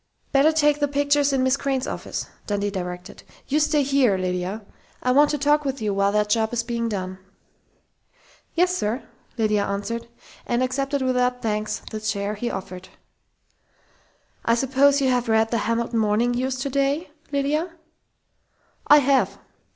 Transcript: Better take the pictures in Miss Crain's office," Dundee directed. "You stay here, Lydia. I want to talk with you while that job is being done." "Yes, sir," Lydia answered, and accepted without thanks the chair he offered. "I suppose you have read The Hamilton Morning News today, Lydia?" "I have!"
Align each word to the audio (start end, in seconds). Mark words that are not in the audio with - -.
Better 0.31 0.51
take 0.51 0.79
the 0.79 0.87
pictures 0.87 1.31
in 1.31 1.43
Miss 1.43 1.55
Crain's 1.55 1.85
office," 1.85 2.25
Dundee 2.47 2.71
directed. 2.71 3.21
"You 3.47 3.59
stay 3.59 3.83
here, 3.83 4.17
Lydia. 4.17 4.63
I 5.03 5.11
want 5.11 5.29
to 5.29 5.37
talk 5.37 5.63
with 5.63 5.79
you 5.79 5.93
while 5.93 6.11
that 6.11 6.27
job 6.31 6.51
is 6.53 6.63
being 6.63 6.89
done." 6.89 7.19
"Yes, 8.55 8.75
sir," 8.75 9.03
Lydia 9.37 9.63
answered, 9.63 10.07
and 10.47 10.63
accepted 10.63 11.03
without 11.03 11.43
thanks 11.43 11.83
the 11.91 11.99
chair 11.99 12.33
he 12.33 12.49
offered. 12.49 12.89
"I 14.43 14.55
suppose 14.55 15.01
you 15.01 15.09
have 15.09 15.29
read 15.29 15.51
The 15.51 15.59
Hamilton 15.69 15.99
Morning 15.99 16.31
News 16.31 16.55
today, 16.57 17.11
Lydia?" 17.31 17.69
"I 18.87 18.97
have!" 18.97 19.37